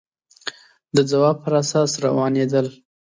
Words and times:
د 0.95 0.97
ځواب 1.11 1.35
پر 1.43 1.53
اساس 1.61 1.91
روانېدل 2.05 2.67